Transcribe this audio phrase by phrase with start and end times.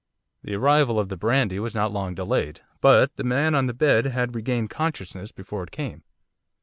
[0.41, 4.05] The arrival of the brandy was not long delayed, but the man on the bed
[4.05, 6.01] had regained consciousness before it came.